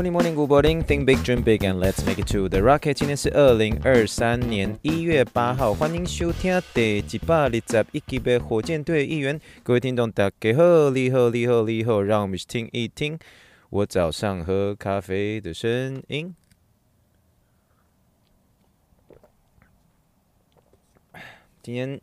[0.00, 0.82] Morning, morning, good morning.
[0.82, 2.94] Think big, dream big, and let's make it to the rocket.
[2.94, 7.58] 今天是二零二三年一月八号，欢迎收听第一百二十
[7.92, 9.38] 一集的火箭队一员。
[9.62, 13.18] 各位听众，大家好，你好，你好，你好，让我们去听一听
[13.68, 16.34] 我早上喝咖啡的声音。
[21.62, 22.00] 今天。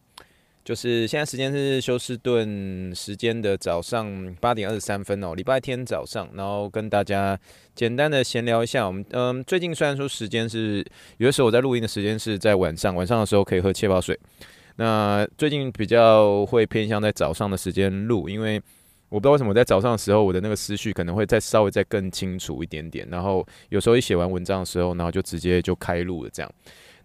[0.67, 7.39] 就是现在时间是休斯顿时间的早上八点二十三分哦，礼拜天早上，然后跟大家
[7.73, 8.85] 简单的闲聊一下。
[8.85, 10.85] 我们嗯，最近虽然说时间是
[11.19, 14.19] 有的时候我在录音的时间是在晚上，晚上的时候可以喝气泡水。
[14.75, 18.61] 那最近比较会偏向在早上的时间录，因为
[19.07, 23.07] 我不知道为什么我在早上的时候我的那个思绪可能会再稍微再更清楚一点点。
[23.09, 26.51] 然后有时候一写完文章的时候，然后就直接就开录了这样。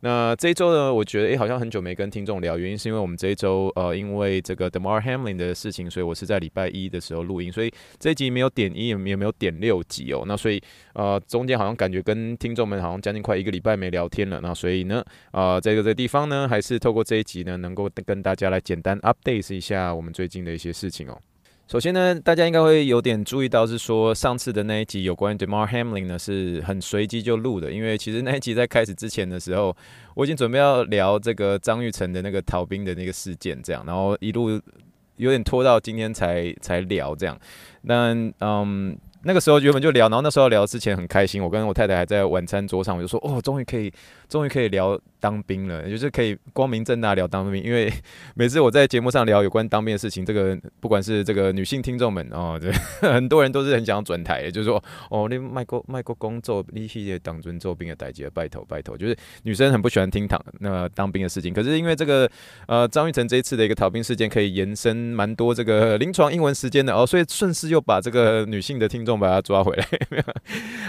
[0.05, 10.25] 那这一周呢，我觉得诶、好像很久没跟听众聊，原因是因为我们这一周呃，因为这个 Damar Hamlin 的事情，所以我是在礼拜一的时候录音，所以这一集没有点一，也没有点六集哦。
[10.27, 10.61] 那所以
[10.94, 14.41] 呃，中间好像感觉跟听众们好像将近快一个礼拜没聊天了。
[14.42, 21.16] 那所以呢，呃，这个这个地方呢，还是透过这一集呢，能够跟大家来简单 update 一下我们最近的一些事情哦。
[21.73, 29.75] 首先呢，大家应该会有点注意到，是说上次的那一集有关 Damar Hamlin 呢，是很随机就录的，因为其实那一集在开始之前的时候，
[30.15, 34.50] 我已经准备要聊这个张玉成的那个逃兵的那个事件，这样，然后一路
[35.17, 37.41] 有点拖到今天才才聊这样，
[37.81, 38.95] 那嗯。
[39.25, 43.92] 那个时候原本就聊，然后那时候聊之前很开心，我跟我太太还在晚餐桌上，我就说哦，终于可以，
[44.28, 47.93] 终于可以聊当兵了，就是可以光明正大聊当兵，因为
[48.34, 52.73] 每次我在节目上聊有关当兵的事情，这个不管是这个女性听众们哦，对，
[53.09, 62.28] 很多人都是很想要转台，就是说哦，你卖国卖国工作，你系列当尊做兵的代志，拜托拜托，就是女生很不喜欢听当那当兵的事情，可是因为这个
[62.66, 69.12] 呃张玉成这一次的一个逃兵事件，可以延伸蛮多这个临床英文时间的哦，所以顺势又把这个女性的听众。
[69.19, 69.87] 把他抓回来。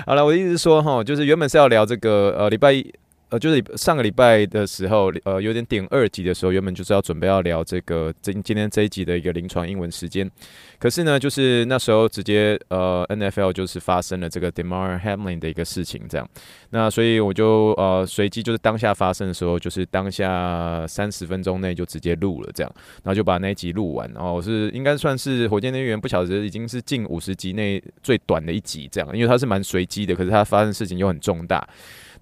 [0.06, 2.94] 好了，我的意思说，哈，就是原本是要聊这个，呃，礼拜一。
[3.34, 10.30] 呃，就是上个礼拜的时候，呃，有点点二集的时候，原本就是要准备要聊这个今今天这一集的一个临床英文时间，
[10.78, 16.30] 可是呢，就是那时候直接呃，NFL 就是发生了这个 Demar Hamlin 的一个事情，这样，
[16.70, 22.72] 那所以我就呃随机就是当下发生的时候，就是当下三十分钟内就直接录了这样，
[23.02, 31.68] 然后就把那一集录完，然后是应该算是火箭队员不晓得已经是近五十集内最短的一集这样，因为它是蛮随机的，可是它发生的事情又很重大。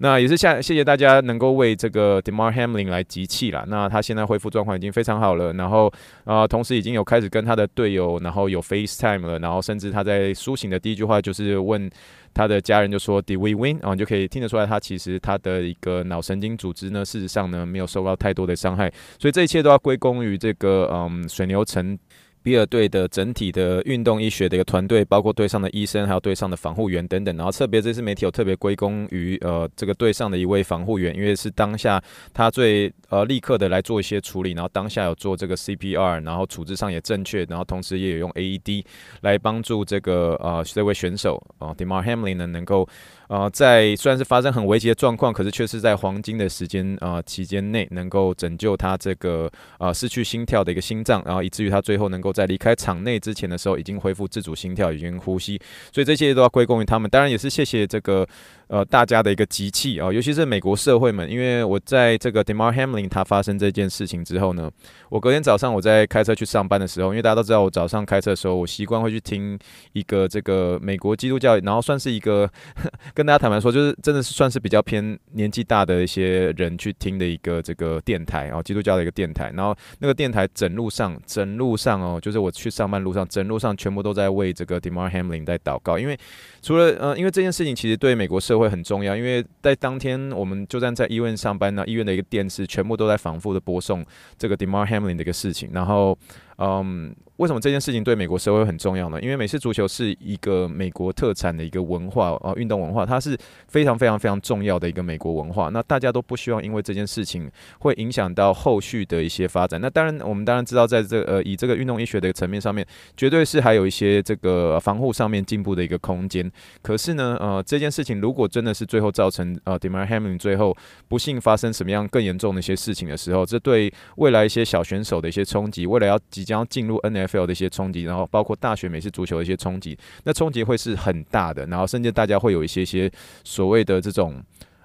[0.03, 3.63] 那也是谢谢谢大家能够为这个 Damar Hamlin 来集气啦。
[3.67, 5.85] 那他现在恢复状况已经非常好了，然后
[6.23, 11.87] 啊、呃，同时已经有开始跟他的队友，然后有 FaceTime 了，然后甚至他在苏醒的第一句话就是问
[12.33, 13.79] 他的家人，就说 Did we win？
[13.83, 21.95] 啊，就可以听得出来，他其实他的一个脑神经组织呢，事实上呢没有受到太多的伤害，所以这一切都要归功于这个嗯水牛城。
[22.43, 27.35] 比尔队的整体的运动医学的一个团队，包括队上的医生，还有队上的防护员等等。
[27.37, 32.01] 然后特别这次媒体有特别归功于呃这个队上的一位防护员，因为是当下
[32.33, 38.83] 他最呃立刻的来做一些处理，然后当下有做这个 CPR，然后处置上也正确，然后同时也有用 AED
[39.21, 42.87] 来帮助这个呃这位选手啊、，Demar Hamlin 呢能够。
[43.31, 55.57] 啊，在虽然是发生很危急的状况，可是却是在黄金的时间啊、期间内，能够拯救他这个啊失去心跳的一个心脏，然后以至于他最后能够在离开场内之前的时候，已经恢复自主心跳，已经呼吸，
[55.93, 57.09] 所以这些都要归功于他们。
[57.09, 58.27] 当然也是谢谢这个。
[58.71, 64.71] 呃，大家的一个集气啊，尤其是美国社会们，因为我在这个 Demar Hamlin 他发生这件事情之后呢，
[65.09, 69.59] 我隔天早上我在开车去上班的时候，因为大家都知道我早上开车的时候，我习惯会去听
[69.91, 72.49] 一个这个美国基督教，然后算是一个
[73.13, 86.17] 跟大家坦白说，就是真的是算是比较偏年纪大的一些人去听的一个这个电台啊，基督教的一个电台，然后那个电台整路上整路上哦，就是我去上班路上整路上全部都在为这个 Demar Hamlin 在祷告，因为
[86.61, 88.71] 除了呃，因为这件事情其实对美国社会。
[88.71, 94.05] 很重要，因为在当天，我们就站在医院上班呢，医院的一个电视全部都在反复的播送
[94.37, 96.17] 这个 Demar Hamlin 的一个事情，然后。
[96.63, 99.19] 嗯，为什么这件事情对美国社会很重要呢？
[99.19, 103.35] 因为美式足球是一个美国特产的一个文化啊，运动文化，它是
[103.67, 105.69] 非常非常非常重要的一个美国文化。
[105.69, 107.49] 那大家都不希望因为这件事情
[107.79, 109.81] 会影响到后续的一些发展。
[109.81, 112.85] 那当然，我们当然知道，在这个呃以这个运动医学的层面上面，
[113.17, 116.47] 绝对是还有一些这个防护上面进步的一个空间。
[116.83, 120.77] 可是呢，呃，这件事情如果真的是最后造成呃 Damar Hamlin 最后
[121.07, 126.51] 不幸发生什么样更严重的一些事情的时候，这对未来一些小选手的一些冲击，未来要即将。
[126.51, 133.11] 将进入 NFL NFL 的一些冲击，然后包括大学美式足球的一些冲击，那冲击会是很大的，然后甚至大家会有一些些
[133.43, 134.43] 所谓的这种。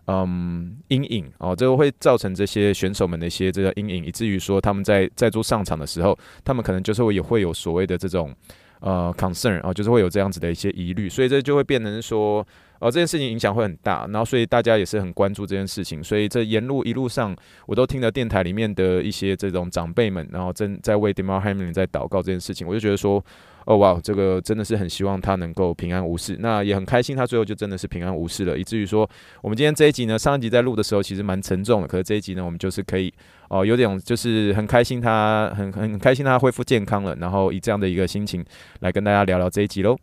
[0.09, 8.33] 嗯，阴影哦，这个会造成这些选手们的一些这个阴影，以至于说他们在在做上场的时候，他们可能就是会也会有所谓的这种
[8.81, 12.47] 呃 concern 啊，就是会有这样子的一些疑虑，所以这就会变成说，
[12.79, 17.37] 呃，这件事情影响会很大，然后所以大家也是很关注这件事情，所以这沿路一路上，
[17.67, 23.25] 我都听了电台里面的一些这种长辈们，然后正在为 Demar Hamlin 在祷告这件事情，我就觉得说。
[23.67, 29.09] 哦哇，这个真的是很希望他能够平安无事，那也很开心，他最后就真的是平安无事了，以至于说
[29.43, 33.13] 我们今天这一集呢，上一集在录的时候其实蛮沉重的，可是这一集呢，我们就是可以
[33.49, 38.45] 哦、有点就是很开心他，很很开心他恢复健康了，然后以这样的一个心情
[38.81, 39.97] 来跟大家聊聊这一集喽。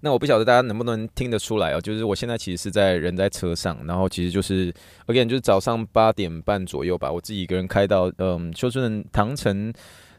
[0.00, 4.72] 那我不晓得大家能不能听得出来哦，就是我现在其实是在人在车上，然后其实就是
[5.08, 9.72] again 就是早上八点半左右吧，我自己一个人开到嗯休斯顿唐城。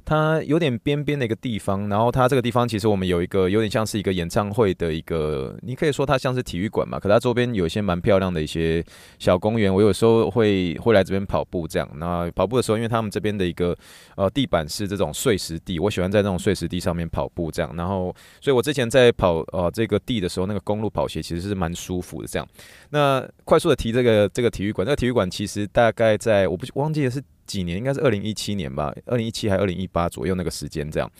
[0.06, 8.83] 它有点边边的一个地方，然后它这个地方其实我们有一个有点像是一个演唱会的一个，你可以说它像是体育馆嘛，可它周边有一些蛮漂亮的一些
[9.19, 11.89] 小公园，我有时候会会来这边跑步这样。
[11.95, 13.77] 那跑步的时候，因为他们这边的一个
[14.15, 17.74] 呃地板是这种碎石地，我喜欢在这种碎石地上面跑步这样。
[17.75, 22.48] 然后，所以我之前在跑呃这个地的时候，那个公路跑鞋其实是蛮舒服的这样。
[22.89, 27.21] 那快速的提这个这个体育馆，这个体育馆其实大概在我不忘记的是。
[27.51, 31.12] 几年应该是二零一七年吧，二零一七还二零一八左右那个时间这样。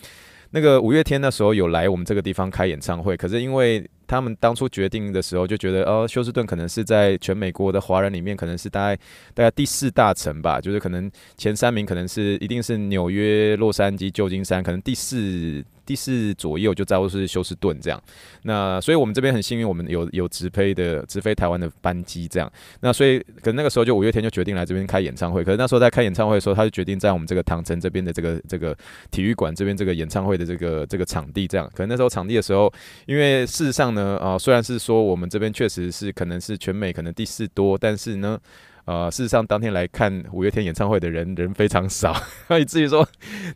[0.54, 8.96] 那个五月天那时候有来我们这个地方开演唱会，可是因为他们当初决定的时候就觉得，哦，休斯顿可能是在全美国的华人里面可能是大概
[9.34, 15.64] 大概第四大城吧，就是可能前三名可能是一定是纽约、洛杉矶、旧金山，可能第四。
[15.84, 18.02] 第四左右就差不多是休斯顿这样，
[18.42, 22.50] 那所以我们这边很幸运，我们有有直飞的直飞台湾的班机这样，
[22.80, 28.76] 那所以可能那个时候就五月天就决定来这边开演唱会，可是那时候在开演唱会的时候，他就决定在我们这个唐城这边的这个这个
[29.10, 32.72] 体育馆这边这个演唱会的这个这个场地这样，可能那时候场地的时候，
[33.06, 38.38] 因为事实上呢，啊、呃、虽然是说我们这边确实是可能是全美可能第四多，但是呢。
[38.84, 42.14] 呃，事实上，当天来看五月天演唱会的人人非常少，
[42.60, 43.06] 以至于说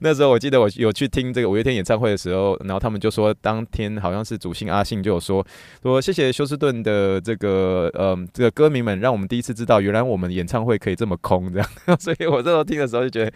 [0.01, 5.45] 那时候我记得我有去听这个五月天演唱会的时候，然后他们就说当天好像是主信阿信就有说
[5.83, 11.69] 说谢谢休斯顿的这个呃这个歌迷们，让我们第一次知道原来我们演唱会可以这么空这样，
[11.99, 13.33] 所以我这时候听的时候就觉得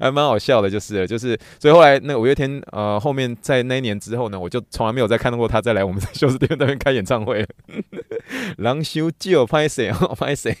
[0.00, 7.48] 还蛮好笑的，就是就是所以后来那个五月天呃后面在那一年之后呢，我就从来没有再看到过他再来我们在休斯顿那边开演唱会了，
[8.56, 10.56] 狼修就拍谁拍谁。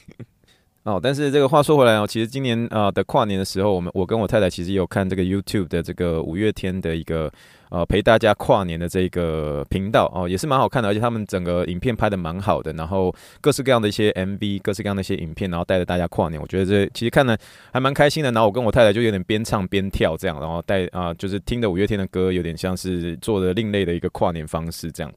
[0.84, 7.32] 哦，但是这个话说回来哦，其实今年啊、的跨年的时候，我们我跟我太太其实有看这个 YouTube 的这个五月天的一个
[7.70, 13.10] 呃陪大家跨年的这个频道哦，也是蛮好看的，而且他们整个影片拍的蛮好的，然后
[13.40, 17.38] 各式各样的一些 MV，各式各样的一些影片，然后带着大家跨年，我觉得这其实看的
[17.72, 18.30] 还蛮开心的。
[18.30, 25.10] 然后我跟我太太就有点边唱边跳这样，然后带啊、就是听着五月天的歌，有点像是做的另类的一个跨年方式这样。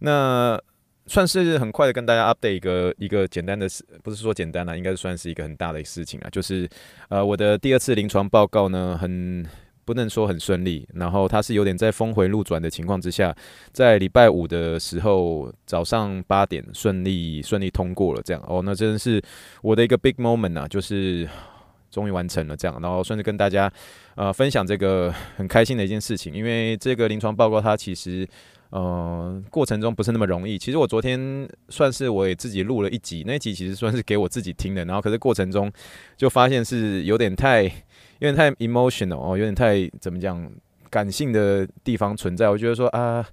[0.00, 0.60] 那。
[1.06, 6.30] 算是很快的跟大家 update 一个一个简单的事，不是说简单啦，应该算是一个很大的事情啊。
[6.30, 6.68] 就是
[7.10, 9.44] 呃，我的第二次临床报告呢，很
[9.84, 13.36] 不能说很顺利，然后它是有点在峰回路转的情况之下，
[13.70, 19.22] 在礼拜五的时候早上八点顺利顺利通过了，这样哦，那真的是
[19.60, 21.28] 我的一个 big moment 啊，就是
[21.90, 23.70] 终于完成了这样，然后顺便跟大家
[24.14, 28.26] 呃分享这个很开心的一件事情，因为这个临床报告它其实。
[28.76, 30.58] 嗯，过程中不是那么容易。
[30.58, 34.84] 其实我昨天算是我也自己录了一集，那一集其实算是给我自己听的。
[34.84, 35.70] 然后，可是过程中
[36.16, 37.70] 就发现是有点太、有
[38.32, 40.50] 点太 emotional 哦，有点太怎么讲
[40.90, 42.50] 感性的地方存在。
[42.50, 43.24] 我觉得说啊，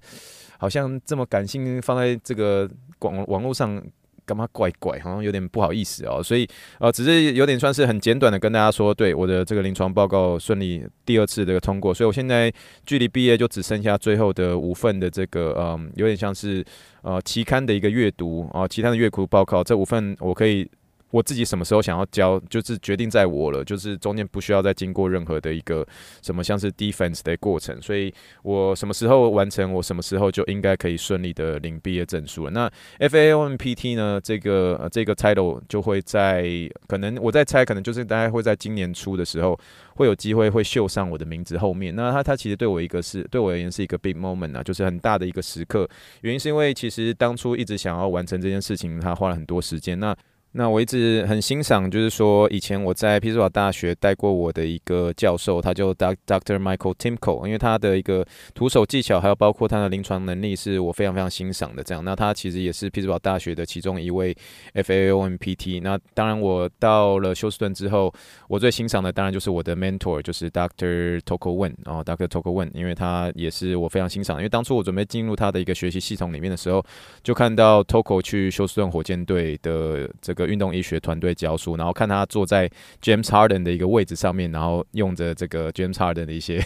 [0.58, 2.70] 好像这么感性放在这个
[3.00, 3.82] 广网络上。
[4.24, 6.48] 干嘛怪怪，好像有点不好意思哦，所以
[6.78, 12.52] 呃，只是有点算是很简短的跟大家说，对我的这个临床报告顺利第二次这个通过，所以我现在
[12.86, 16.64] 距离毕业就只剩下最后的五份的这个嗯，有点像是
[17.02, 20.68] 呃期刊的一个阅读啊，期刊的阅读报告，这五份我可以。
[21.12, 25.86] 我自己什么时候想要交，就是决定在我了，就是中间不需要再经过任何的一个
[26.22, 32.50] 什么像是 defense 的过程，所以我什么时候完成，我什么时候就应该可以顺利的领毕业证书了。
[32.50, 36.44] 那 FAOMPT 呢，这个呃这个 title 就会在
[36.88, 39.58] 可能我在猜，可能就是大概会在今年初的时候
[39.94, 41.94] 会有机会会绣上我的名字后面。
[41.94, 45.86] 那它它其实对我一个是对我而言是一个 big moment 啊，就是很大的一个时刻。
[46.22, 50.00] 原因是因为其实当初一直想要完成这件事情，它花了很多时间。
[50.00, 50.16] 那
[50.54, 56.58] 那我一直很欣赏，就是说以前我在匹兹堡大学带过我的一个教授，他就 Dr.
[56.58, 61.82] Michael Timko，因为他的一个徒手技巧，还有包括他的临床能力，是我非常非常欣赏的。
[61.82, 64.36] 这样，那他其实也是匹兹堡大学的其中一位
[64.74, 65.80] FAOMPT。
[65.82, 68.12] 那当然，我到了休斯顿之后，
[68.46, 71.18] 我最欣赏的当然就是我的 mentor，就是 Dr.
[71.20, 72.26] Toko Wen，然后 Dr.
[72.26, 74.36] Toko Wen，因为他也是我非常欣赏。
[74.36, 76.84] 因为当初我准备进入他的一个学习系统里面的时候，
[77.22, 80.41] 就看到 Toko 去休斯顿火箭队的这个。
[80.46, 82.70] 运动医学团队教书，然后看他坐在
[83.00, 86.64] James Harden 的一个位置上面，然后用着这个 James Harden 的一些。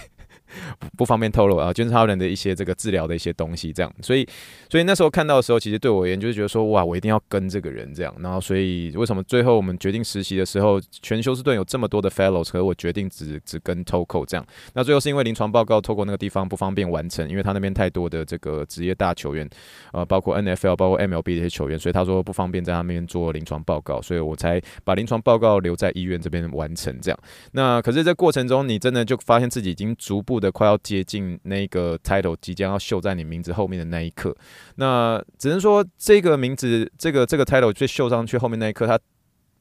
[0.97, 4.27] 不方便透露啊，就是他人的一些这个治疗的一些东西，这样，所以，
[4.71, 19.49] 所以那时候看到的时候，其实对我而言就是觉得说，哇，我一定要跟这个人这样，然后，所以为什么最后我们决定实习的时候，全休斯顿有这么多的 fellows，可是我决定只只跟 Toko 这样，那最后是因为临床报告 Toko 那个地方不方便完成，因为他那边太多的这个职业大球员，
[19.93, 27.19] 呃，包括 NFL，包括 MLB 的些球员，所以他说不方便在他那边做临床报告，所以我才把临床报告留在医院这边完成这样。
[27.53, 31.39] 那可是这过程中，你真的就发现自己已经逐步的快要接近。
[31.45, 34.35] 那个 title 即将要绣在你名字后面的那一刻，
[34.77, 38.99] 那只能说这个名字，这个这个 title 最绣上去后面那一刻，它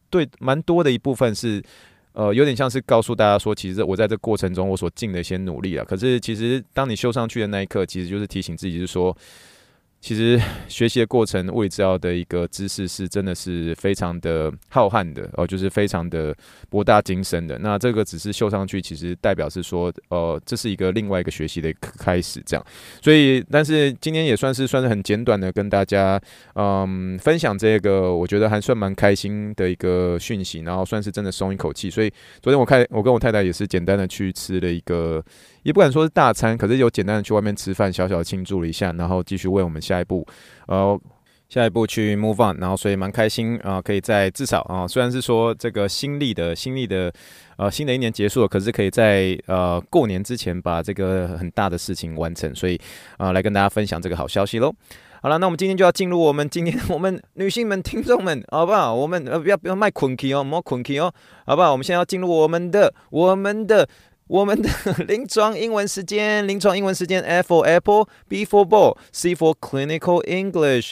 [0.09, 1.63] 对蛮多的一部分是，
[2.13, 5.85] 呃，有点像是告诉大家说，其实我在这过程中我所尽的一些努力啊。
[5.87, 9.15] 可是其实当你绣上去的那一刻，其实就是提醒自己，就是说。
[10.05, 16.31] 其实学习的过程，物理治疗的一个知识是真的是非常的浩瀚的哦，就是非常的
[16.69, 17.57] 博大精深的。
[17.57, 22.63] 那这个只是绣上去，其实代表是说，呃，这是一个另外一个学习的开始，这样。
[23.01, 26.21] 所以，但是今天也算是算是很简短的跟大家，
[26.53, 31.89] 嗯，分享这个我觉得还算蛮开心的一个讯息，然后算是真的松一口气。
[31.89, 35.25] 所以昨天我看我跟我太太也是简单的去吃了一个。
[35.65, 40.23] 也不敢说是大餐，可是有简单的去外面吃饭，小小的庆祝了一下，然后继续为我们下一步，
[40.67, 40.97] 呃，
[41.49, 47.11] 下一步去 move on，然后所以蛮开心啊、可以在至少啊、虽然是说这个新历的新历的
[47.57, 52.79] 呃新的一年结束了，可是可以在呃过年之前把这个很大的事情完成，所以
[53.17, 54.71] 啊、来跟大家分享这个好消息喽。
[55.23, 58.93] 好了，那我们今天就要进入我们今天我们女性们听众们，好不好？
[58.93, 61.11] 我们呃不要不要卖困气哦，莫困气哦，
[61.47, 61.71] 好不好？
[61.71, 63.89] 我们现在要进入我们的我们的。
[64.27, 64.69] 我们的
[65.07, 70.91] 临床英文时间，临床英文时间，F for Apple，B for Ball，C for Clinical English。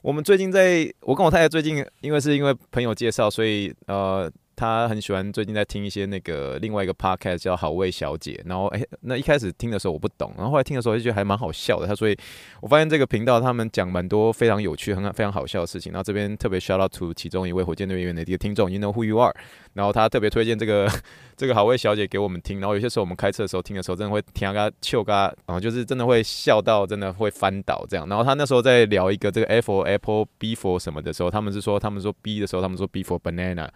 [0.00, 4.30] 我们最近在，我跟我太太最近，因为是因为朋友介绍，所以呃。
[4.58, 11.86] 他很喜欢最近在听一些那个另外一个 podcast 叫好味小姐，然后哎，那一开始听的时候我不懂，然后后来听的时候就觉得还蛮好笑的。
[11.86, 12.18] 他所以
[12.60, 15.92] 我发现这个频道他们讲蛮多非常有趣、很非常好笑的事情。
[15.92, 19.32] 然后这边特别 shout out to 其中一位火箭队员的一个听众，You know who you are。
[19.74, 20.90] 然后他特别推荐这个
[21.36, 22.58] 这个好味小姐给我们听。
[22.58, 28.08] 然后有些时候我们开车的时候听的时候，真的会听个笑嘎，然后就是真的会笑到真的会翻倒这样。
[28.08, 33.68] 然后他那时候在聊一个这个 F for Apple，B for 什么的时候，他们是说他们说 B 的时候，他们说 B for banana。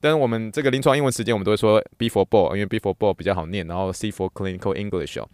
[0.00, 5.28] 但是我们这个临床英文时间，我们都会说 B for ball，因为 B for ball 比较好念，然后 C for clinical English 哦。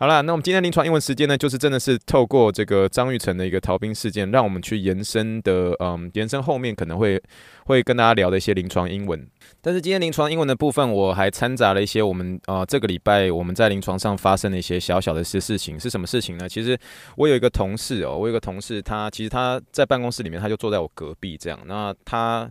[0.00, 7.20] 好了，那我们今天临床英文时间呢，就是真的是透过这个张玉成的一个逃兵事件，让我们去延伸的，嗯，延伸后面可能会
[7.64, 9.26] 会跟大家聊的一些临床英文。
[9.60, 16.48] 但是今天临床英文的部分，我还掺杂了一些我们呃这个礼拜我们在临床上发生的一些小小的一些事情，是什么事情呢？
[16.48, 16.78] 其实
[17.16, 22.48] 我有一个同事哦，我有一个同事，他其实他在办公室里面，他就坐在我隔壁这样，那他。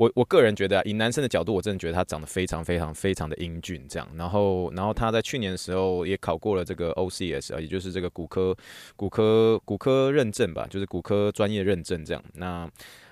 [0.00, 4.08] 我我个人觉得啊，以男生的角度，我真的觉得他长得非常非常非常的英俊，这样。
[4.16, 8.56] 然后，然后他在去年的时候也考过了这个 OCS 啊，也就是这个骨科
[8.96, 12.24] 骨科骨科认证吧，就是骨科专业认证这样。
[12.32, 12.66] 那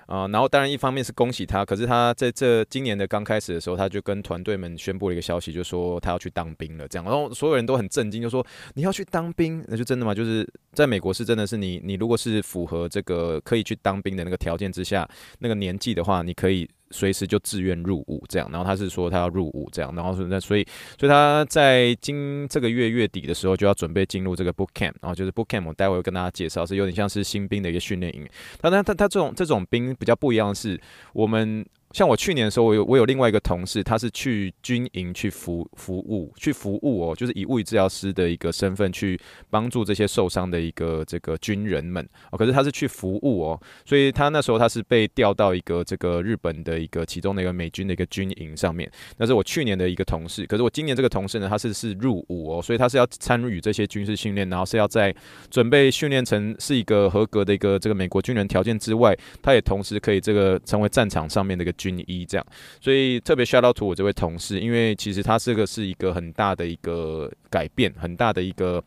[0.07, 7.04] 啊、然后当然一方面是恭喜他，可是他在这今年的刚开始的时候，他就跟团队们宣布了一个消息，就说他要去当兵了，这样。
[7.04, 8.42] 然后所有人都很震惊，就说
[8.73, 10.14] 你要去当兵，那就真的吗？
[10.14, 15.07] 就是在美国是真的是你你如果是符合这个可以去当兵的那个条件之下，
[15.40, 16.66] 那个年纪的话，你可以。
[16.90, 20.66] 随时就自愿入伍这样，然后他是说他要入伍这样，然后是那所以
[20.99, 28.28] 所以他在今这个月月底的时候就要准备进入这个 boot camp，然后就是 boot camp，我待会会跟大家介绍，是有点像是新兵的一个训练营。
[28.61, 30.80] 他他他他这种这种兵比较不一样的是
[31.12, 31.64] 我们。
[31.92, 39.18] 像我去年的时候，我有我有另外一个同事，他是去军营去服服务，去服务哦，就是以物理治疗师的一个身份去
[39.49, 42.37] 帮助这些受伤的一个这个军人们哦。
[42.37, 48.90] 可是他是去服务哦，所以他那时候他是被调到一个这个日本的一个其中的一个美军的一个军营上面。
[49.16, 55.14] 那是我去年的一个同事，可是我今年这个同事呢，他是是入伍哦，所以他是要参与这些军事训练，然后是要在
[55.50, 61.73] 准备训练成是一个合格的一个这个美国军人条件之外，他也同时可以这个成为战场上面的一个。
[61.79, 62.47] 军医这样，
[62.81, 68.85] 所以特别 shout out to 我这位同事，因为其实他这个是一个很大的一个改变，很大的一个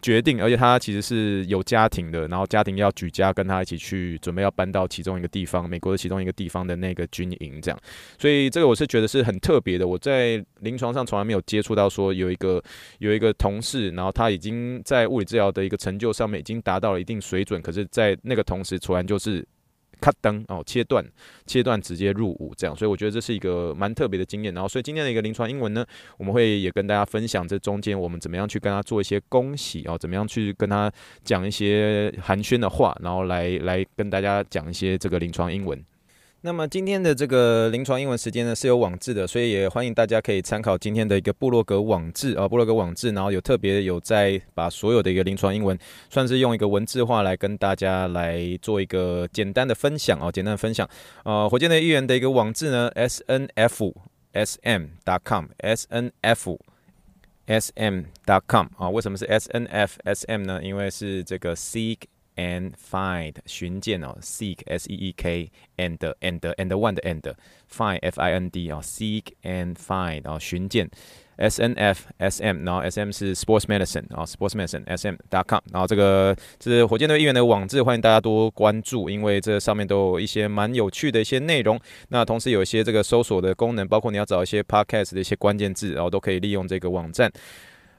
[0.00, 7.80] 决定，而且他其实是有家庭的，然后家庭要举家跟他一起去准备要搬到其中一个地方，美国的其中一个地方的那个军营这样，
[8.18, 9.88] 所以这个我是觉得是很特别的。
[9.88, 12.62] 我在临床上从来没有接触到说有一个
[12.98, 19.42] 有一个同事，然后他已经在物理治疗的一个成就上面已经达到了一定水准，可是，在那个同时突然就是。
[20.00, 21.04] 卡灯哦，切断，
[21.46, 24.52] 切断，直接入伍这样，所以我觉得这是一个蛮特别的经验。
[24.54, 25.84] 然后，所以今天的一个临床英文呢，
[26.18, 35.82] 我们会也跟大家分享这中间我们怎么样去跟他做一些恭喜哦，怎么样去跟他讲一些寒暄的话，然后来来跟大家讲一些这个临床英文。
[36.46, 45.78] 那么今天的这个临床英文时间呢，是有网志的，所以也欢迎大家可以参考今天的一个部落格网志啊，部落格网志，然后有特别有在把所有的一个临床英文，
[46.10, 50.86] 算是用一个文字化来跟大家来做一个简单的分享哦，简单的分享。
[51.24, 53.94] 呃，火箭的议员的一个网志呢，s n f
[54.34, 56.58] s m dot com s n f
[57.46, 60.62] s m dot com 啊，为什么是 s n f s m 呢？
[60.62, 62.00] 因为是这个 seek。
[62.36, 67.34] And find 寻见哦，seek s e e k and and and one 的 and
[67.70, 70.90] find f i n d 哦，seek and find 哦，寻见
[71.36, 75.16] s n f s m 然后 s m 是 sports medicine 啊，sports medicine s m
[75.30, 81.78] dot com 然后这个是火箭队议员的网志，欢迎大家多关注，因为这上面都有一些蛮有趣的一些内容。
[82.08, 87.32] 那同时有一些这个搜索的功能，包括你要找一些 podcast 的一些关键字，然后都可以利用这个网站。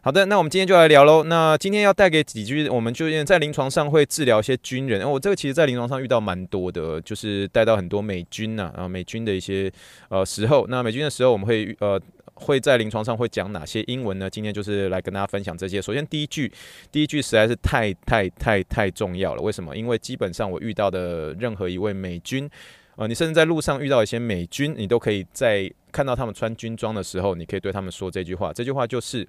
[0.05, 1.23] 好的，那我们今天就来聊喽。
[1.23, 5.09] 那今天要带给几句，我们就在临床上会治疗一些军人。
[5.09, 9.71] 我这个其实在临床上遇到蛮多的，就是带到很多美军呐，啊，美军的一些
[10.09, 10.67] 呃时候。
[10.67, 11.99] 那美军的时候，我们会呃
[12.35, 14.29] 会在临床上会讲哪些英文呢？
[14.29, 15.81] 今天就是来跟大家分享这些。
[15.81, 16.51] 首先第一句，
[16.91, 19.41] 第一句实在是太太太太重要了。
[19.41, 19.75] 为什么？
[19.75, 22.47] 因为基本上我遇到的任何一位美军，
[22.95, 28.53] 呃，你甚至在路上遇到一些美军，你都可以在看到他们穿军装的时候，你可以对他们说这句话。
[28.53, 29.27] 这句话就是。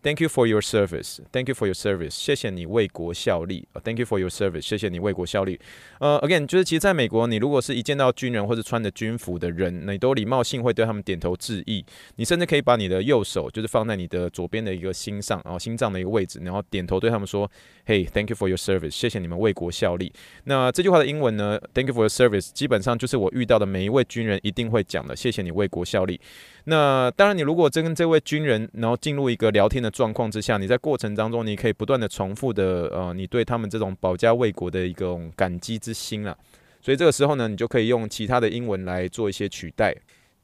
[0.00, 1.18] Thank you for your service.
[1.32, 2.10] Thank you for your service.
[2.10, 3.66] 谢谢你为国效力。
[3.82, 4.60] Thank you for your service.
[4.60, 5.58] 谢谢你为国效力。
[5.98, 11.84] 呃，again，就是其实在美国，你如果是一见到军人或者穿着军服的人，你都礼貌性会对他们点头致意。
[12.14, 17.50] 你甚至可以把你的右手就是放在你的左边的一个心上，然后心脏的一个位置，然后点头对他们说
[17.84, 18.92] ：“Hey, thank you for your service.
[18.92, 20.12] 谢谢你们为国效力。”
[20.44, 22.50] 那这句话的英文呢？Thank you for your service.
[22.52, 26.20] 基本上就是我遇到的每一位军人一定会讲的：“谢谢你为国效力。”
[26.70, 36.36] 那当然，你如果真跟这位军人，然后进入一个聊天的状况之下，你在过程当中，你可以不断的重复的，呃，你对他们这种保家卫国的一种感激之心了。
[36.82, 39.94] 所以这个时候呢，你就可以用其他的英文来做一些取代。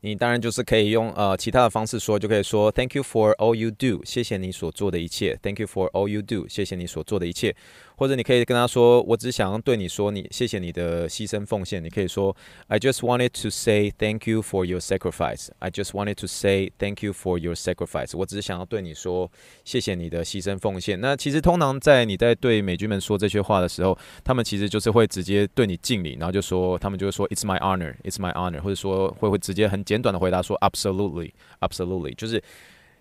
[0.00, 5.38] 你当然就是可以用呃其他的方式说，就可以说 Thank you for all you do，谢谢你所做的一切。
[5.42, 7.54] Thank you for all you do，谢谢你所做的一切。
[7.96, 11.82] 或者你可以跟他说，我只想要对你说，你谢谢你的牺牲奉献。
[11.82, 12.34] 你可以说
[12.68, 15.48] ，I just wanted to say thank you for your sacrifice.
[15.60, 18.16] I just wanted to say thank you for your sacrifice.
[18.16, 19.30] 我只是想要对你说，
[19.64, 21.00] 谢谢你的牺牲奉献。
[21.00, 31.30] 那其实通常在你在对美军们说这些话的时候，他们其实就是会直接对你敬礼，然后就说，他们就会说，It's my honor, It's my honor，或者说会会直接很简短的回答说，Absolutely,
[31.60, 32.42] Absolutely，就是。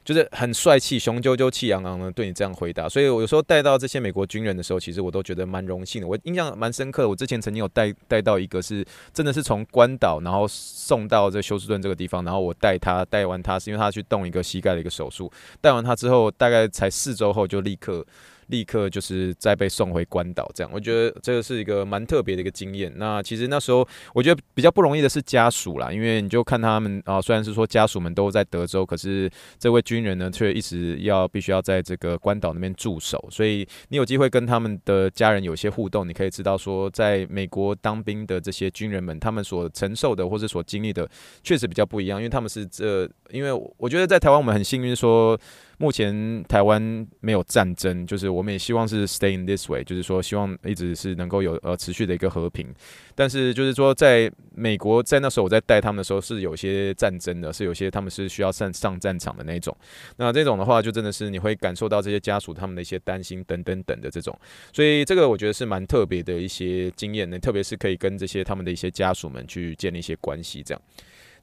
[0.03, 6.07] 就是很帅气、雄赳赳、气昂昂的对你这样回答，所以我有时候带到这些美国军人的时候，其实我都觉得蛮荣幸的。
[6.07, 18.05] 我印象蛮深刻的，我之前曾经有带带到一个是真的是从关岛然后送到这休斯顿这个地方，然后我带他带完他是因为他去动一个膝盖的一个手术，带完他之后大概才四周后就立刻。
[18.47, 22.91] 立刻就是再被送回关岛，这样我觉得这个是一个蛮特别的一个经验。
[22.97, 33.23] 那其实那时候我觉得比较不容易的是家属啦，因为你就看他们啊，虽然是说家属们都在德州，可是这位军人呢却一直要必须要在这个关岛那边驻守。
[33.31, 41.09] 所以你有机会跟他们的家人有些互动，你可以知道说，在美国当兵的这些军人们，他们所承受的或者所经历的
[41.43, 45.39] 确实比较不一样，因为他们是这，因为我觉得在台湾我们很幸运说。
[45.83, 52.73] 目前台湾没有战争，就是我们也希望是 stay in this way，就是说希望一直是能够有呃持续的一个和平。
[53.13, 59.75] 但是就是说，在美国在那时候我在带他们的时候是有些战争的，是有些他们是需要上上战场的那种。
[60.15, 64.33] 那这种的话，就真的是你会感受到这些家属他们的一些担心等等等的这种。
[64.71, 70.81] 所以这个我觉得是蛮特别的一些经验呢，特别是可以跟这些他们的一些家属们去建立一些关系这样。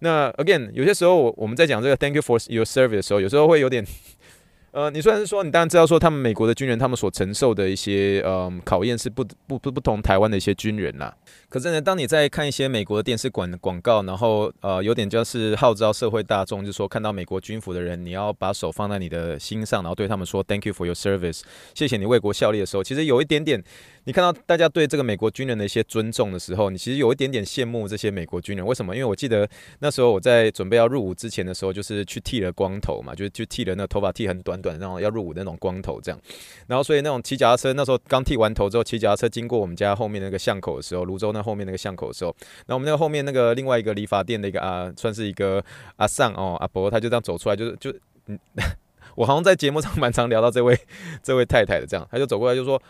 [0.00, 3.86] 那 again，有些时候我我们在讲这个 Thank you for your service 的时候，有时候会有点。
[4.72, 11.12] 呃，你虽然是说，你当然知道说，他们美国的军人他们所承受的一些呃考验是不不不不同台湾的一些军人啦。
[11.48, 21.40] 可是呢，当你在看一些美国的电视广广告，然后呃有点就是号召社会大众，就是说看到美国军服的人，你要把手放在你的心上，然后对他们说 Thank you for your service，
[21.74, 23.64] 谢谢你为国效力的时候，其实有一点点。
[24.10, 28.66] 你看到大家对这个美国军人的一些尊重的时候，你其实有一点点羡慕这些美国军人。
[28.66, 28.92] 为什么？
[28.92, 36.20] 因为我记得那时候我在准备要入伍之前的时候，就是去剃了光头嘛，就是去剃了那头发剃很短短，然后要入伍的那种光头这样。
[36.66, 42.34] 然后所以那种骑脚踏车，那时候刚剃完头之后，骑脚踏车经过我们家后面那个巷口的时候，泸州那后面那个巷口的时候，
[42.66, 45.64] 然后我们那个后面那个另外一个理发店的一个啊，算是一个
[45.98, 47.94] 阿桑哦阿伯，他就这样走出来，就是就
[48.26, 48.36] 嗯，
[49.14, 50.76] 我好像在节目上蛮常聊到这位
[51.22, 52.82] 这位太太的这样，他就走过来就说。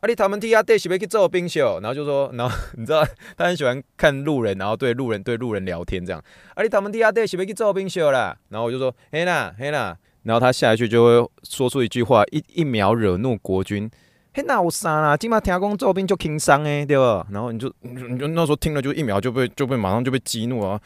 [0.00, 1.78] 阿里他们提阿爹是不是去做冰秀？
[1.80, 6.22] 然后就说， 然后你知道他很喜欢看路人，然后对路人对路人聊天这样。
[6.54, 8.36] 阿里他们提阿爹是不是去做冰秀啦？
[8.48, 13.90] 然后我就说嘿啦嘿啦，然后他下一句就会说出一句话，一一秒惹怒国军。
[14.32, 15.16] 嘿那有啥啦？
[15.16, 17.26] 今嘛听讲做兵就轻伤诶，对吧？
[17.30, 20.80] 然后你就你就那时候听了就一秒就被就被马上就被激怒啊。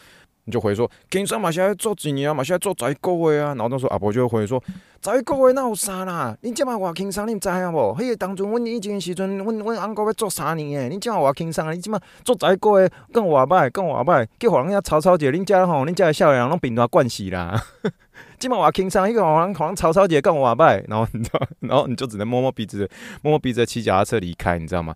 [0.46, 3.48] 你就回说，经商嘛现在做几年啊，嘛现在做十个月啊。
[3.54, 4.62] 然后那时候阿婆就会回说，
[5.02, 6.36] 十个月那有啥啦？
[6.42, 7.96] 你这么话经商，你知影无？
[7.98, 17.58] 迄个当初阮以前时阵，阮阮阿哥要做三年诶，你这么话经商，你这么做十个月更话歹，更话歹，叫互人家吵吵者，恁家吼，恁家的少年人拢病大惯死啦。
[18.38, 22.88] 这么话经商，迄个互人互人吵吵者更话歹，然后你知道，然后你就只能摸摸鼻子，
[23.22, 24.94] 摸摸鼻子骑脚踏车离开，你知道吗？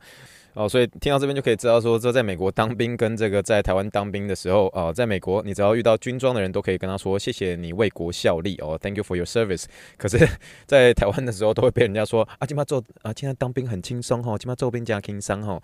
[0.59, 9.67] 哦，所以听到这边就可以知道说，这在美国当兵跟这个在台湾当兵的时候，哦，在美国你只要遇到军装的人都可以跟他说谢谢你为国效力哦，Thank you for your service。
[9.97, 10.29] 可是，
[10.67, 15.63] 在台湾的时候都会被人家说啊，今天做啊，现在当兵很轻松哈，今天做兵加轻松哈。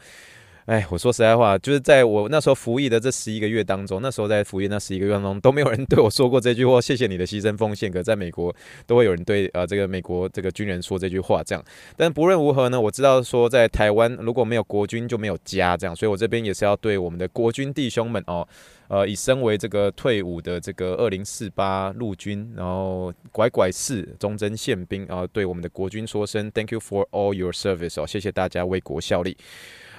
[0.66, 7.92] 哎，我说实在话，就是在我那时候服役的这十一个月当中，那时候在服役那十一个月当中，都没有人对我说过这句话，谢谢你的牺牲奉献。
[7.92, 8.54] 可在美国，
[8.86, 11.62] 都会有人对呃这个美国这个军人说这句话，这样。
[11.98, 15.94] 但不论如何呢，我知道说在台湾如果没有国军就没有家，这样。
[15.94, 18.48] 所以我这边也是要对我们的国军弟兄们哦，
[18.88, 29.36] 呃，以身为这个退伍的这个二零四八陆军，然后拐拐四忠贞宪兵啊，对我们的国军说声 Thank you for all your service 哦，谢谢大家为国效力。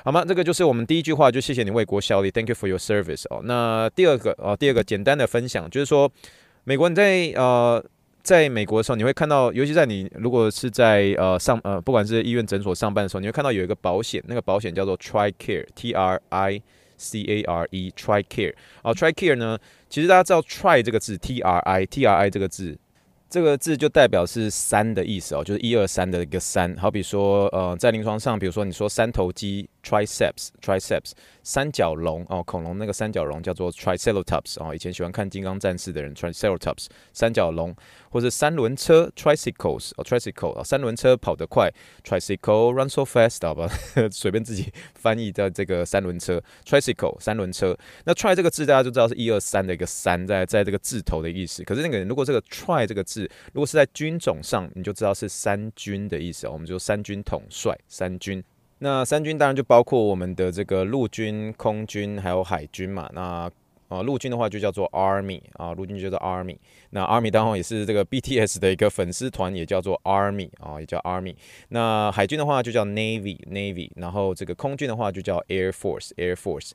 [0.06, 0.24] 好吗？
[0.24, 3.42] 这个就是我们第一句话，就谢谢你为国效力，Thank you for your service 哦。
[3.44, 6.08] 那第二个哦，第二个简单的分享就是说，
[6.64, 7.84] 美国你在呃，
[8.22, 16.62] 在美国的时候，你会看到，尤其在你如果是在呃上呃，不管是医院诊所上班的时候，你会看到有一个保险，那个保险叫做 TRICARE，T R I
[16.98, 18.54] C A R E，TRICARE。
[18.84, 19.58] 哦，TRICARE 呢，
[19.90, 22.78] 其实大家知道 Tri 这个字，T R I，T R I 这个字。
[23.28, 26.74] 这个字就代表是三的意思哦，就是一二三的一个三。
[26.78, 31.12] 好比说，呃，在临床上，比如说你说三头肌 （triceps），triceps，
[31.44, 34.74] 三角龙哦，恐龙那个三角龙叫做 triceratops 哦。
[34.74, 37.76] 以前喜欢看《金刚战士》的人，triceratops 三角龙。
[38.10, 41.70] 或是三轮车 tricycles 哦 tricycle 啊，三轮车跑得快
[42.02, 43.70] tricycle run so fast 好吧，
[44.10, 47.78] 随便自己翻译的这个三轮车 tricycle 三轮车。
[48.06, 51.62] 那 try 这个字大家就知道是一二三的一个三在在这个字头的意思。
[51.66, 56.52] 可是那个人如果这个 try 这个字如果是在军种上，你就知道是三军的意思哦。
[56.54, 58.42] 我们就三军统帅三军。
[58.80, 63.10] 那三军当然就包括我们的这个陆军、空军还有海军嘛。
[63.14, 63.50] 那
[63.88, 66.58] 呃，陆军的话就叫做 Army 啊，陆军就叫做 Army。
[66.90, 71.36] 那 Army 当然也是这个 BTS 的一个粉丝团，也叫做 Army 啊，也叫 Army。
[71.70, 73.92] 那海军的话就叫 Navy，Navy。
[73.96, 76.72] 然后这个空军的话就叫 Air Force，Air Force。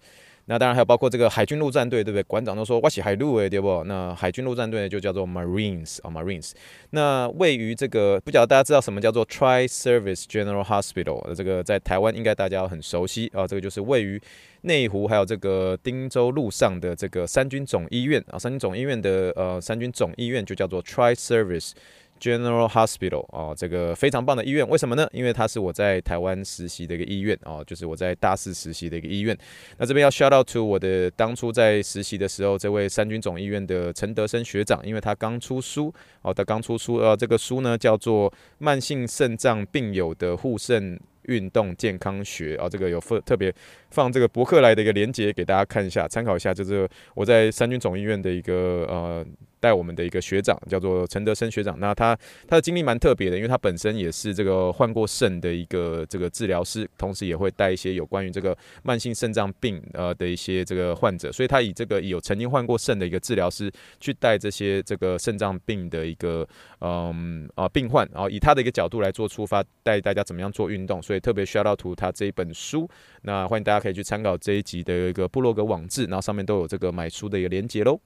[0.51, 2.25] 那当然还有包括这个海军陆战队，对不对？
[2.25, 3.85] 馆长都说我是海陆诶，对不？
[3.85, 6.51] 那海军陆战队呢就叫做 Marines 啊，Marines。
[6.91, 11.33] 那位于这个不晓得大家知道什么叫做 Tri-Service General Hospital？
[11.37, 14.21] 这个在台湾应该大家很熟悉啊，这个就是位于
[14.63, 21.75] 内湖还有这个汀州路上的这个三军总医院啊，三军总医院的呃三军总医院就叫做 Tri-Service。
[22.21, 25.09] General Hospital 哦，这个非常棒的医院，为什么呢？
[25.13, 29.37] 因为它是我在台湾实习的一个医院哦，就是我在大四实习的一个医院。
[29.79, 43.55] 那这边要 shout out to 我的当初在实习的时候，这位三军总医院的陈德生学长，因为他刚出书哦，他刚出书，呃，这个书呢叫做《慢性肾脏病友的护肾运动健康学》啊，这个有特特别
[43.91, 49.27] 放这个博客来的一个连接给大家看一下，参考一下，就是我在三军总医院的一个呃。
[49.63, 66.49] 带我们的一个学长叫做陈德生学长，那他他的经历蛮特别的，因为他本身也是这个患过肾的一个这个治疗师，同时也会带一些有关于这个慢性肾脏病呃的一些这个患者，所以他以这个有曾经患过肾的一个治疗师去带这些这个肾脏病的一个
[66.81, 72.89] 嗯啊病患，然后以他的一个角度来做出发，带大家怎么样做运动，所以特别需要到图他这一本书，
[73.25, 77.99] 那欢迎大家可以去参考这一集的一个部落格网志，然后上面都有这个买书的一个连接喽。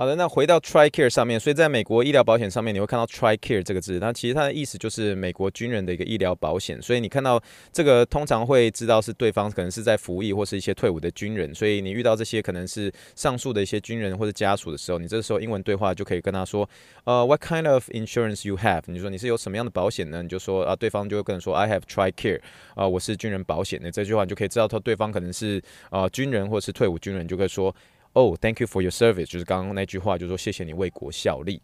[0.00, 6.80] 好的，那回到 TRICARE 上面，所以在美国医疗保险上面，你会看到 TRICARE 这个字，那其实它的意思就是美国军人的一个医疗保险。
[6.80, 11.52] 所以你看到这个，通常会知道是对方可能是在服役或是一些退伍的军人。
[11.52, 16.70] 所以你遇到这些可能是上述的一些军人或者家属的时候，你这时候英文对话就可以跟他说，
[17.02, 18.82] 呃，What kind of insurance you have？
[18.86, 20.22] 你说你是有什么样的保险呢？
[20.22, 22.40] 你就说啊，对方就会跟你说 I have TRICARE，
[22.76, 23.80] 啊，我是军人保险。
[23.82, 27.74] 那这句话你就可以知道他对方可能是啊军人或是退伍军人，就可以说。
[28.18, 31.62] 哦，Thank you for your service，就是刚刚那句话，就是说谢谢你为国效力。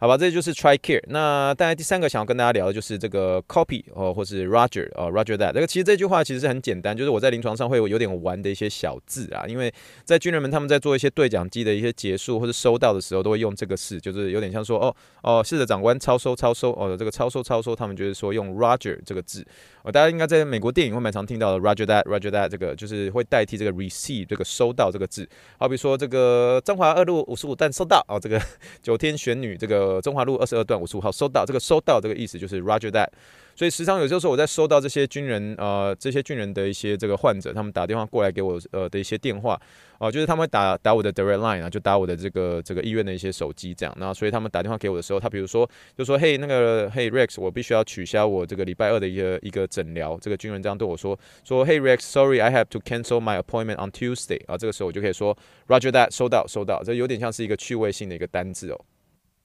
[0.00, 1.02] 好吧，这就是 TRICARE。
[1.08, 5.52] 那当然，第三个想要跟大家聊的就是这个 copy 哦，或是 Roger 哦，Roger that。
[5.52, 9.44] 这个其实这句话其实是很简单，就是我在临床上会有点玩的一些小字啊。
[9.46, 9.70] 因为
[10.02, 19.46] 在军人们他们在做一些对讲机的一些结束或者收到的时候，都会用这个事，就是有点像说哦哦，是的，长官超收超收哦，这个超收超收，他们就是说用 Roger 这个字。
[19.82, 25.28] 哦，大家应该在美国电影会蛮常听到的 Roger that，Roger that 这个就是会代替这个 receive 这个收到这个字。
[25.58, 28.40] 好比说这个中华二路五十五段收到哦，这个
[28.82, 29.89] 九天玄女这个。
[29.90, 33.08] 呃，中华路二十二段五十五号收到，这个收到这个意思就是 Roger that。
[33.56, 39.54] 所以时常有些时候我在收到这些军人呃这些军人的一些这个患者，他们打电话过来给我呃的一些电话
[39.98, 43.94] 哦、呃，就是他们会打打我的 direct line 啊，就打我的这个这个医院的一些手机这样。
[43.98, 50.18] 那所以他们打电话给我的时候，他比如说就说嘿那个嘿 Rex，我必须要取消我这个礼拜二的一个一个诊疗。
[50.22, 54.56] 这个军人这样对我说说嘿 Rex，sorry，I have to cancel my appointment on Tuesday 啊。
[54.56, 55.36] 这个时候我就可以说
[55.68, 58.80] Roger that，收到收到，这有点像是一个趣味性的一个单字哦。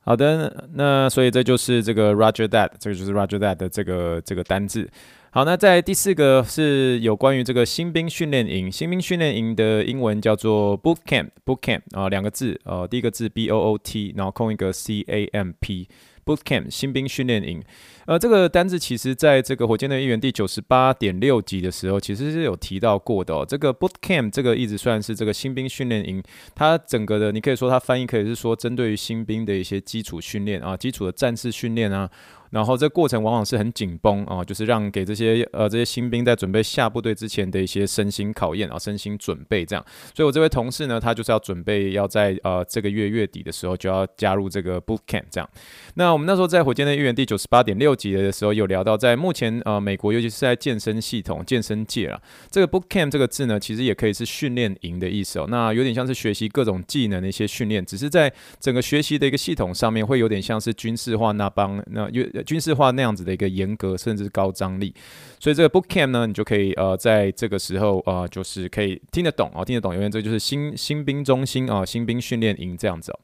[0.05, 4.87] 好的，那所以这就是这个 Roger that，这个就是 Roger that 的这个这个单字。
[5.31, 15.89] 好，那在第四个是有关于这个新兵训练营，新兵训练营的英文叫做 Boot Camp，Boot Camp 啊，两个字，呃，第一个字 B O O T，然后空一个 C A M P。
[16.25, 17.63] Boot Camp 新兵训练营，
[18.05, 23.45] 呃，这个单字其实在这个火箭队一员第九十八点六集的时候，其实是有提到过的哦。
[23.47, 26.23] 这个 Boot Camp 这个一直算是这个新兵训练营，
[26.55, 32.09] 它整个的你可以说它翻译可以是说针对于新兵的一些基础训练啊，基础的战士训练啊。
[32.55, 39.85] 然后这过程往往是很紧绷啊，就是让给这些呃这些新兵在准备下部队之前的一些身心考验啊，身心准备这样。
[40.15, 45.49] 所以我这位同事呢，他就是要准备要在呃这个月月底的时候就要加入这个 boot camp 这样。
[45.95, 55.45] 那我们那时候在火箭的预言第九十八点六集的时候有聊到，在目前呃美国尤其是在健身系统、健身界啊，这个 boot camp 这个字呢，其实也可以是训练营的意思哦。
[55.49, 62.23] 那有点像是学习各种技能的一些训练，只是在整个学习的一个系统上面会有点像是军事化那帮那有。
[62.45, 64.93] 军事化那样子的一个严格，甚至是高张力，
[65.39, 73.19] 所以这个 boot camp 呢，你就可以呃，在这个时候呃，就是可以听得懂啊，听得懂，因为这就是新新兵中心啊，新兵训练营这样子哦。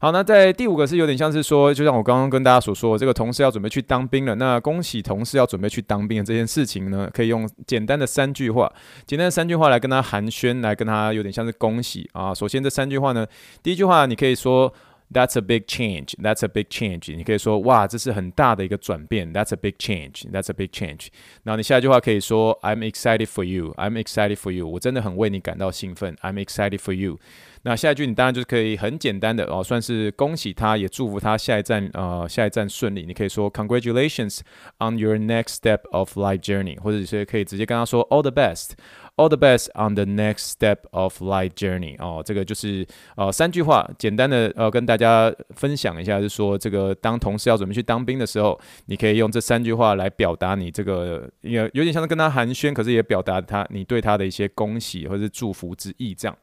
[0.00, 8.72] 好，那在第五个是有点像是说，就像我刚刚跟大家所说，这个同事要准备去当兵了，那恭喜同事要准备去当兵的这件事情呢，可以用简单的三句话，
[9.06, 12.34] 简单的三句话来跟他寒暄，来跟他有点像是恭喜啊。
[12.34, 13.24] 首先这三句话呢，
[13.62, 14.72] 第一句话你可以说。
[15.11, 16.15] That's a big change.
[16.21, 17.15] That's a big change.
[17.15, 19.33] 你可以说哇，这是很大的一个转变。
[19.33, 20.29] That's a big change.
[20.29, 21.07] That's a big change.
[21.43, 23.73] 然后你下一句话可以说 I'm excited for you.
[23.77, 24.67] I'm excited for you.
[24.67, 26.13] 我真的很为你感到兴奋。
[26.17, 27.17] I'm excited for you.
[27.63, 33.05] 那下一句你当然就是可以很简单的哦，算是恭喜他，也祝福他下一站呃下一站顺利。
[33.05, 34.41] 你可以说 Congratulations
[34.79, 38.71] on your next step of life journey，或者是可以直接跟他说 All the best。
[39.14, 41.96] All the best on the next step of life journey。
[41.98, 56.36] 哦，这个就是呃三句话，简单的呃跟大家分享一下，就是说这个当同事要准备去当兵的时候，你可以用这三句话来表达你这个，有有点像是跟他寒暄，可是也表达他你对他的一些恭喜或是祝福之意，这样。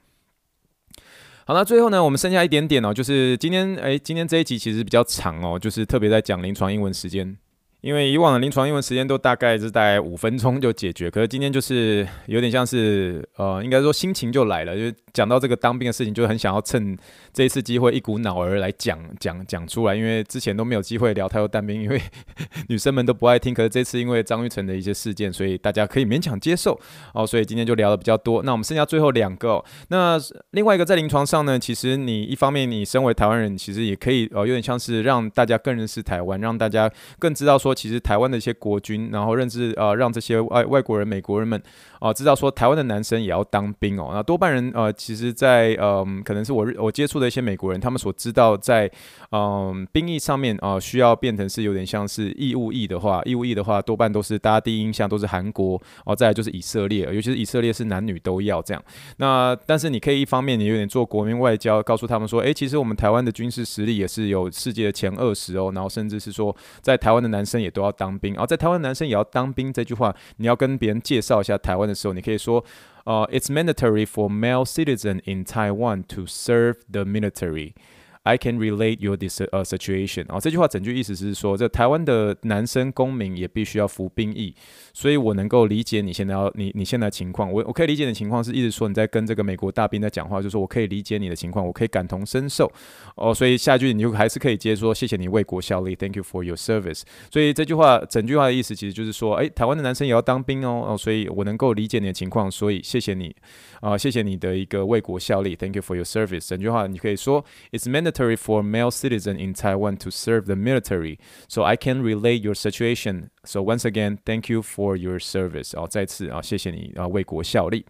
[1.46, 7.36] 好，那最后呢，我们剩下一点点哦，就是今天诶，今天这一集其实比较长哦，就是特别在讲临床英文时间。
[7.82, 16.98] 因为以往的临床英文时间都大概是大概五分钟就解决，可是今天就是有点像是呃，应该说心情就来了，就讲到这个当兵的事情，就很想要趁
[17.34, 19.96] 这一次机会一股脑儿来讲讲讲出来。
[19.96, 22.02] 因为之前都没有机会聊太多当兵，因为
[22.70, 23.54] 女生们都不爱听。
[23.54, 26.80] 可是这次因为张玉成的一些事件，所以大家可以勉强接受
[27.14, 27.26] 哦。
[27.26, 28.44] 所以今天就聊的比较多。
[28.44, 30.18] 那我们剩下最后两个，那
[30.52, 37.70] 另外一个在临床上呢，其实你一方面你身为台湾人，其实也可以呃，有点像是让大家更认识台湾，让大家更知道说。
[37.80, 41.62] 其实台湾的一些国军，然后认知呃，让这些外外国人、美国人们
[42.00, 44.10] 啊、知道说台湾的男生也要当兵哦。
[44.14, 48.92] 那多半人呃，其实在，在呃，可能是我我接触的一些美国人，他们所知道在
[49.32, 58.84] 嗯、兵役上面啊、需要变成是有点像是义务役的话，义务役的话多半都是大家第一印象都是韩国哦、再来就是以色列，尤其是以色列是男女都要这样。
[59.18, 72.64] 那但是你可以一方面你有点做国民外交，告诉他们说，诶，其实我们台湾的军事实力也是有世界的前二十哦，然后甚至是说在台湾的男生也都要当兵，然后在台湾男生也要当兵这句话，你要跟别人介绍一下台湾的时候，你可以说，
[73.10, 77.74] Uh, 呃，It's mandatory for male citizen in Taiwan to serve the military。
[78.24, 84.54] I can relate your this 呃 situation 啊，这句话整句意思是说，这台湾的男生公民也必须要服兵役，
[84.94, 92.72] 所以我能够理解你现在要你你现在的情况，我我可以理解你的情况是一直说你在跟这个美国大兵在讲话，就是说我可以理解你的情况，我可以感同身受
[93.16, 97.04] 哦，所以下一句你就还是可以接说谢谢你为国效力，Thank you for your service。
[97.32, 103.34] 所以这句话整句话的意思其实就是说，诶，台湾的男生也要当兵哦，哦，所以我能够理解你的情况，所以谢谢你
[103.80, 106.48] 啊，谢谢你的一个为国效力，Thank you for your service。
[106.48, 111.19] 整句话你可以说，It's mandatory for male citizen in Taiwan to serve the military,
[111.49, 113.31] so I can relate your situation.
[113.45, 115.73] So once again, thank you for your service.
[115.73, 117.85] 哦，再次啊，谢谢你啊，为国效力。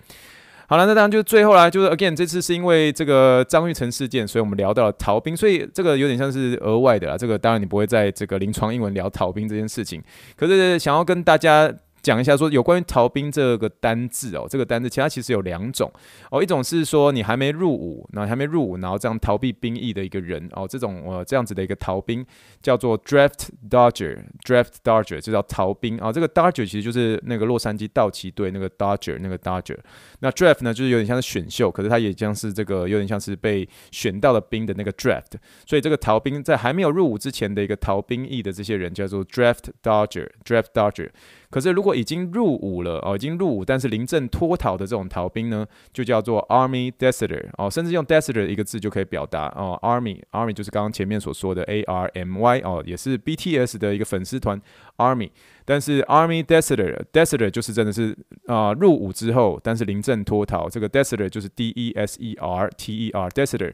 [0.66, 7.16] 好了，那当然就最后来就是 again，这次是因为这个张育成事件，所以我们聊到了逃兵，所以这个有点像是额外的啦。
[7.16, 10.02] 这个当然你不会在这个临床英文聊逃兵这件事情，
[10.36, 11.72] 可是想要跟大家。
[12.01, 15.91] 讲一下说有关于逃兵这个单字哦，这个单字其他其实有两种。
[16.31, 20.49] 哦，一种是说你还没入伍，那还没入伍，然后这样逃避兵役的一个人。
[20.53, 22.25] 哦，这种呃这样子的一个逃兵
[22.61, 25.97] 叫做 draft dodger，draft dodger 就叫逃兵。
[25.99, 29.77] 啊，这个 dodger 其实就是那个洛杉矶道奇队那个 dodger 那个 dodger，
[30.19, 35.33] 那 draft 呢就是有点像是选秀，可是它也像是这个有点像是被选到的兵的那个 draft，
[35.65, 41.09] 所以这个逃兵在还没有入伍之前的一个逃兵役的这些人叫做 draft dodger，draft dodger。
[41.51, 54.61] 可是，如果已经入伍了哦，已经入伍，但是临阵脱逃的这种逃兵呢，就叫做 Army Deserter 哦，甚至用 Deserter 一个字就可以表达哦，Army Army 就是刚刚前面所说的 A R M Y 哦，也是 BTS 的一个粉丝团
[54.97, 55.29] Army，
[55.65, 63.73] 但是 Army Deserter Deserter 就是真的是啊、入伍之后，但是临阵脱逃，这个 Deserter 就是 D E S E R T E R Deserter，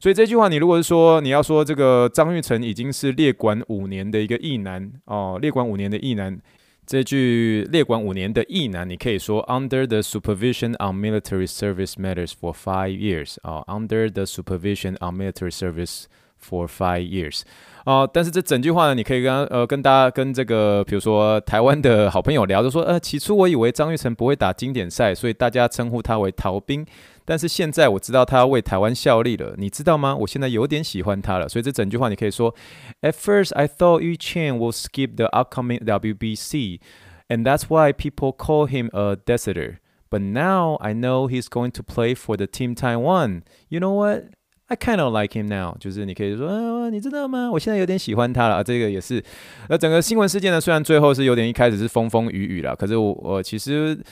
[0.00, 6.40] 所以这句话你如果是说你要说这个张玉成已经是列管五年的一个役男哦，列管五年的役男。
[6.88, 15.50] 这句列管五年的役男，你可以说 under the supervision on military service matters for five years 啊，under the supervision on military
[15.50, 16.04] service
[16.42, 17.42] for five years
[17.84, 26.86] 啊，但是这整句话呢，你可以跟呃跟大家跟这个比如说台湾的好朋友聊，就说呃起初我以为张玉成不会打经典赛，所以大家称呼他为逃兵。
[27.28, 30.16] 但是现在我知道他要为台湾效力了，你知道吗？
[30.16, 31.46] 我现在有点喜欢他了。
[31.46, 32.54] 所以这整句话你可以说
[33.02, 36.80] ：At first, I thought Yu Chen will skip the upcoming WBC,
[37.28, 39.76] and that's why people call him a deserter.
[40.08, 43.42] But now I know he's going to play for the team Taiwan.
[43.68, 44.30] You know what?
[44.68, 45.76] I kind of like him now.
[45.78, 47.50] 就是你可以说，啊，你知道吗？
[47.52, 48.64] 我现在有点喜欢他了。
[48.64, 49.22] 这个也是。
[49.68, 54.02] 那整个新闻事件呢，虽然最后是有点一开始是风风雨雨了，可是我我其实。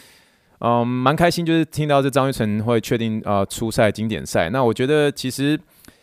[0.61, 4.51] 嗯，蛮开心，就是听到这张育成会确定呃初赛经典赛。
[4.51, 5.57] 那我觉得其实，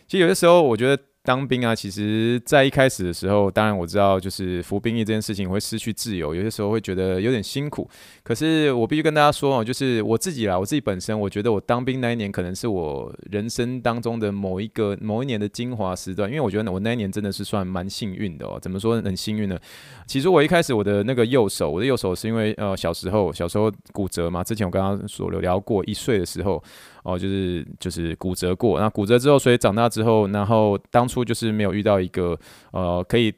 [0.06, 1.02] 其实有的时候我觉得。
[1.26, 7.88] 当兵啊，其实，在一开始的时候，当然我知道，就是服兵役这件事情会失去自由，有些时候会觉得有点辛苦。
[8.22, 18.58] 可是我必须跟大家说哦，就是我自己啦，我自己本身，我觉得我当兵那一年可能是我人生当中的某一个某一年的精华时段，因为我觉得我那一年真的是算蛮幸运的哦。
[18.60, 19.58] 怎么说很幸运呢？
[20.06, 26.62] 其实我一开始我的那个右手，我的右手是因为呃小时候小时候骨折嘛，之前我刚刚所聊过，一岁的时候。
[27.04, 32.36] 哦，就是就是骨折过，那骨折之后，所以长大之后，然后当初就是没有遇到一个
[32.72, 33.32] 呃可以。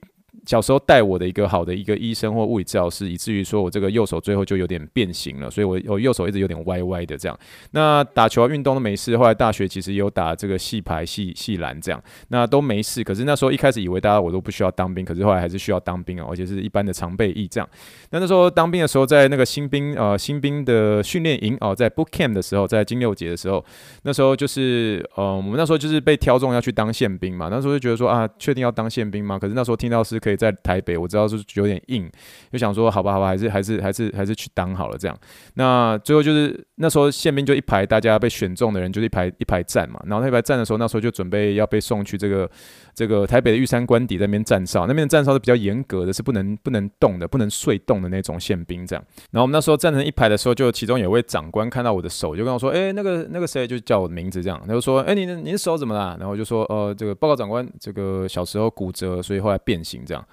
[0.46, 7.38] 小时候带我的一个好的一个医生或物理治疗师，以至于说我这个右手最后就有点变形了，所以我我右手一直有点歪歪的这样。
[7.72, 13.02] 那打球啊运动都没事，后来大学其实也有打这个系排、系系篮这样，那都没事。
[13.02, 17.68] 可是那时候一开始以为大家我都不需要当兵，可是后来还是需要当兵哦，而且是一般的常备役这样。
[18.10, 23.64] 那那时候当兵的时候，在那个新兵呃新兵的训练营哦，在 boot camp 的时候，在金六节的时候，
[24.04, 29.36] 那时候就是呃我们那时候就是被挑中要去当宪兵嘛，那时候就觉得说啊，确定要当宪兵吗？
[29.38, 30.35] 可是那时候听到是可以。
[30.36, 32.10] 在台北，我知道是有点硬，
[32.52, 35.18] 就想说好吧，好吧，还是还是还是还是去当好了这样。
[35.54, 40.00] 那最后就是那时候宪兵就一排，大家被选中的人就是一排一排站嘛。
[40.06, 42.50] 然后那一排站的时候，那时候就准备要被送去这个
[42.94, 44.86] 这个台北的玉山官邸那边站哨。
[44.86, 49.04] 那边的站哨是比较严格的，是不能不能动的，不能睡动的那种宪兵这样。
[49.30, 60.24] 然后我们那时候站成一排的时候，就其中有位长官看到我的手，就跟我说：“哎，那个那个谁，就叫我的名字这样。”他就说：“哎，你的你的手怎么了？”然后就说：“呃，这个报告长官，这个小时候骨折，所以后来变形这样。”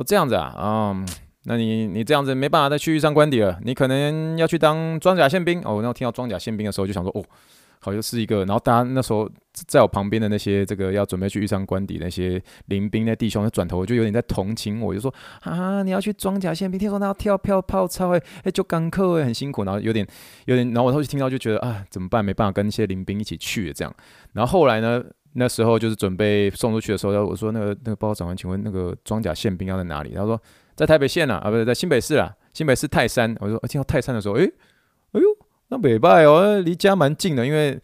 [0.00, 1.06] 哦，这样子啊，嗯，
[1.44, 5.76] 那你你这样子没办法再去玉山官邸了，你可能要去当装甲宪兵哦。
[5.82, 7.22] 然后听到装甲宪兵的时候，就想说，哦，
[7.80, 8.38] 好像是一个。
[8.46, 19.64] 然后大家那时候在我旁边的那些这个要准备去玉山官邸那些临兵的弟兄，就转头就有点在同情我，就说啊，你要去装甲宪兵，听说他要跳票炮操，哎哎，就赶课哎，很辛苦。
[19.64, 20.06] 然后有点
[20.46, 22.24] 有点，然后我后续听到就觉得啊，怎么办？
[22.24, 23.94] 没办法跟那些临兵一起去这样。
[24.32, 25.04] 然后后来呢？
[25.32, 30.14] 那时候就是准备送出去的时候，我说那个那个报告长官，请问那个装甲宪兵要在哪里？
[30.14, 30.40] 他说
[30.74, 33.36] 在台北县啊，啊不是在新北市啊，新北市泰山。
[33.40, 34.44] 我说听到泰山的时候，诶，
[35.12, 35.26] 哎呦，
[35.68, 37.80] 那北拜哦，离家蛮近的，因为。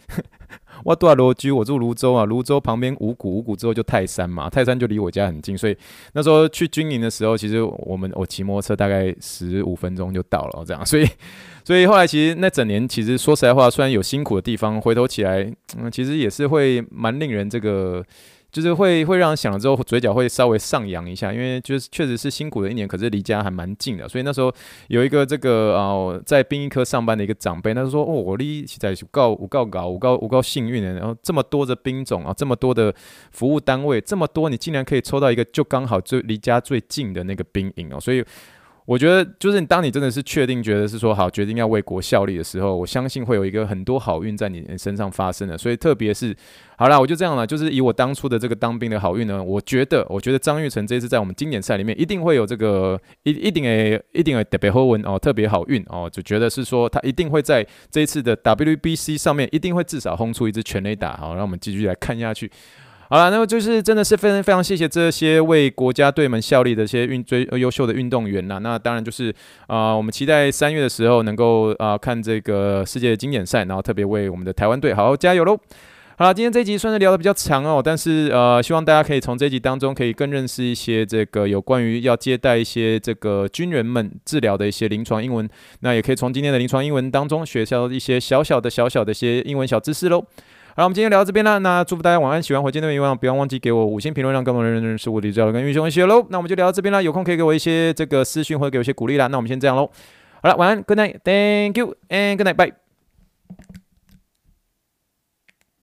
[0.85, 2.25] 我住在芦居，我住庐州啊。
[2.25, 4.49] 泸州旁边五谷，五谷之后就泰山嘛。
[4.49, 5.77] 泰山就离我家很近，所以
[6.13, 10.85] 那时候去军营的时候，其实我们我骑摩托车大概十五分钟就到了，这样。
[10.85, 11.07] 所以，
[11.65, 18.05] 所以后来其实那整年，其实说实在话，虽然有辛苦的地方，回头起来，嗯，其实也是会蛮令人这个。
[18.57, 24.51] 就是会会让人想了之后，嘴角会稍微上扬一下，因为就是确实是辛苦的一年，可是离家还蛮近的，所以那时候
[24.89, 32.95] 有一个这个哦，在兵役科上班的一个长辈，他就说哦，我离在告我告搞我告我告幸运的，然后这么多的兵种啊，这么多的
[33.31, 38.25] 服务单位，这么多，你竟然可以抽到一个就刚好最离家最近的那个兵营哦，所以。
[38.87, 45.59] 我觉得，就是你当你真的是确定觉得是说好决定要为国效力的时候，我相信会有一个很多好运在你身上发生的。
[45.59, 46.35] 所以，特别是
[46.77, 61.17] 好啦，我就这样了，就是以我当初的这个当兵的好运呢，我觉得，我觉得张玉成这次在我们经典赛里面一定会有这个一一定诶，一定诶特别好运哦，特别好运哦，就觉得是说他一定会在这一次的 WBC 上面一定会至少轰出一支全垒打。
[61.17, 62.49] 好，让我们继续来看下去。
[63.09, 68.59] 好了，那么就是真的是非常非常谢谢这些为国家队们效力的一些运最优秀的运动员呐。
[68.61, 69.33] 那当然就是
[69.69, 75.57] 啊、我们期待三月的时候能够啊、看这个世界经典赛，然后特别为我们的台湾队好好加油喽。
[76.19, 85.47] 好了，今天这一集算是聊得比较长哦，但是呃，希望大家可以从这一集当中可以更认识一些这个有关于要接待一些这个军人们治疗的一些临床英文。
[85.81, 90.25] 那也可以从今天的临床英文当中学到一些小小的小小的一些英文小知识喽。
[90.79, 91.59] 好，我们今天聊到这边了。
[91.61, 96.27] 那祝福大家晚安，喜欢火箭队的愿望，不要忘记给我五星评论，让更多人认识我的教练跟运动员学喽。
[96.29, 99.27] 那我们就聊到这边了，有空可以给我一些这个私讯或者给我一些鼓励啦。
[99.29, 99.91] 那我们先这样喽。
[100.43, 102.75] 好了，晚安，Good night，Thank you，and Good night，bye。